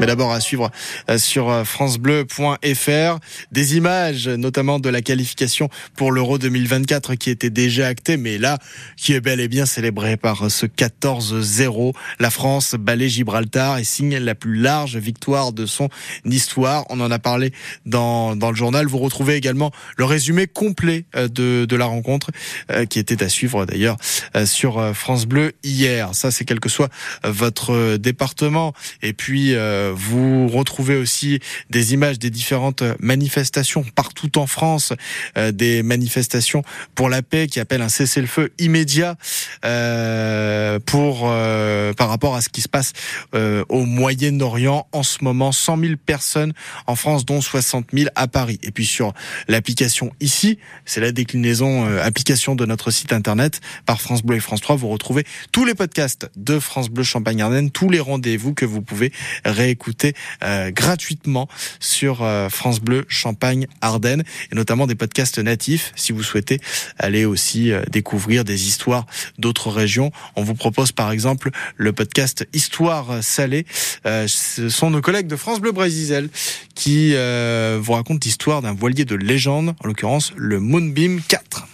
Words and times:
Mais 0.00 0.06
d'abord 0.06 0.32
à 0.32 0.40
suivre 0.40 0.70
euh, 1.10 1.18
sur 1.18 1.50
euh, 1.50 1.64
francebleu.fr 1.64 3.18
des 3.50 3.76
images 3.76 4.28
notamment 4.28 4.78
de 4.78 4.88
la 4.88 5.02
qualification 5.02 5.68
pour 5.96 6.12
l'Euro 6.12 6.38
2024 6.38 7.16
qui 7.16 7.30
était 7.30 7.50
déjà 7.50 7.88
actée 7.88 8.16
mais 8.16 8.38
là 8.38 8.58
qui 8.96 9.14
est 9.14 9.20
bel 9.20 9.40
et 9.40 9.48
bien 9.48 9.66
célébrée 9.66 10.16
par 10.16 10.50
ce 10.50 10.66
14-0. 10.66 11.94
La 12.20 12.30
France 12.30 12.74
balaye 12.78 13.08
Gibraltar 13.08 13.78
et 13.78 13.84
signe 13.84 14.18
la 14.18 14.34
plus 14.34 14.54
large 14.56 14.96
victoire 14.96 15.52
de 15.52 15.66
son 15.66 15.88
histoire. 16.24 16.84
On 16.90 17.00
en 17.00 17.10
a 17.10 17.18
parlé 17.18 17.52
dans, 17.84 18.36
dans 18.36 18.50
le 18.50 18.56
journal. 18.56 18.86
Vous 18.86 18.98
retrouvez 18.98 19.34
également 19.34 19.72
le 19.96 20.04
résumé 20.04 20.46
complet 20.46 21.06
euh, 21.16 21.26
de, 21.28 21.64
de 21.64 21.76
la 21.76 21.86
rencontre 21.86 22.30
qui 22.90 22.98
était 22.98 23.22
à 23.22 23.28
suivre 23.28 23.64
d'ailleurs 23.64 23.96
sur 24.44 24.94
France 24.94 25.26
Bleu 25.26 25.52
hier. 25.62 26.14
Ça 26.14 26.30
c'est 26.30 26.44
quel 26.44 26.60
que 26.60 26.68
soit 26.68 26.88
votre 27.24 27.96
département. 27.96 28.72
Et 29.02 29.12
puis 29.12 29.54
vous 29.94 30.48
retrouvez 30.48 30.96
aussi 30.96 31.40
des 31.70 31.94
images 31.94 32.18
des 32.18 32.30
différentes 32.30 32.82
manifestations 33.00 33.84
partout 33.94 34.38
en 34.38 34.46
France, 34.46 34.92
euh, 35.36 35.52
des 35.52 35.82
manifestations 35.82 36.62
pour 36.94 37.08
la 37.08 37.22
paix 37.22 37.46
qui 37.46 37.60
appellent 37.60 37.82
un 37.82 37.88
cessez-le-feu 37.88 38.52
immédiat 38.58 39.16
euh, 39.64 40.78
pour 40.84 41.22
euh, 41.24 41.92
par 41.92 42.08
rapport 42.08 42.36
à 42.36 42.40
ce 42.40 42.48
qui 42.48 42.60
se 42.60 42.68
passe 42.68 42.92
au 43.32 43.84
Moyen-Orient 43.84 44.86
en 44.92 45.02
ce 45.02 45.22
moment. 45.22 45.52
100 45.52 45.78
000 45.78 45.92
personnes 46.04 46.52
en 46.86 46.94
France, 46.94 47.24
dont 47.24 47.40
60 47.40 47.88
000 47.92 48.10
à 48.14 48.26
Paris. 48.28 48.58
Et 48.62 48.70
puis 48.70 48.86
sur 48.86 49.12
l'application 49.48 50.12
ici, 50.20 50.58
c'est 50.84 51.00
la 51.00 51.12
déclinaison 51.12 51.86
application 51.98 52.54
de 52.54 52.64
notre 52.66 52.90
site 52.90 53.12
internet 53.12 53.60
par 53.86 54.00
France 54.00 54.22
Bleu 54.22 54.36
et 54.36 54.40
France 54.40 54.60
3. 54.60 54.76
Vous 54.76 54.88
retrouvez 54.88 55.24
tous 55.52 55.64
les 55.64 55.74
podcasts 55.74 56.30
de 56.36 56.58
France 56.58 56.88
Bleu 56.90 57.04
Champagne-Ardenne, 57.04 57.70
tous 57.70 57.90
les 57.90 58.00
rendez-vous 58.00 58.54
que 58.54 58.64
vous 58.64 58.82
pouvez 58.82 59.12
réécouter 59.68 60.14
euh, 60.42 60.70
gratuitement 60.70 61.46
sur 61.78 62.22
euh, 62.22 62.48
France 62.48 62.80
Bleu 62.80 63.04
Champagne 63.08 63.66
Ardennes 63.82 64.24
et 64.50 64.54
notamment 64.54 64.86
des 64.86 64.94
podcasts 64.94 65.38
natifs 65.38 65.92
si 65.94 66.12
vous 66.12 66.22
souhaitez 66.22 66.58
aller 66.98 67.26
aussi 67.26 67.70
euh, 67.70 67.82
découvrir 67.90 68.44
des 68.44 68.66
histoires 68.66 69.06
d'autres 69.38 69.70
régions. 69.70 70.10
On 70.36 70.42
vous 70.42 70.54
propose 70.54 70.92
par 70.92 71.10
exemple 71.10 71.50
le 71.76 71.92
podcast 71.92 72.46
Histoire 72.54 73.22
salée. 73.22 73.66
ce 74.04 74.68
sont 74.68 74.90
nos 74.90 75.00
collègues 75.00 75.26
de 75.26 75.36
France 75.36 75.60
Bleu 75.60 75.72
Brésil 75.72 76.30
qui 76.74 77.12
vous 77.12 77.92
racontent 77.92 78.20
l'histoire 78.24 78.62
d'un 78.62 78.72
voilier 78.72 79.04
de 79.04 79.14
légende, 79.14 79.74
en 79.80 79.86
l'occurrence 79.86 80.32
le 80.36 80.60
Moonbeam 80.60 81.20
4. 81.26 81.67